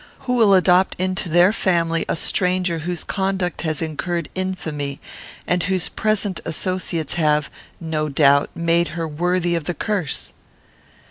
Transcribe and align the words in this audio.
Who 0.21 0.33
will 0.33 0.55
adopt 0.55 0.95
into 0.97 1.29
their 1.29 1.53
family 1.53 2.05
a 2.09 2.15
stranger 2.15 2.79
whose 2.79 3.03
conduct 3.03 3.61
has 3.61 3.83
incurred 3.83 4.29
infamy, 4.33 4.99
and 5.45 5.61
whose 5.61 5.89
present 5.89 6.39
associates 6.43 7.13
have, 7.13 7.51
no 7.79 8.09
doubt, 8.09 8.49
made 8.55 8.87
her 8.97 9.07
worthy 9.07 9.53
of 9.53 9.65
the 9.65 9.75
curse?" 9.75 10.33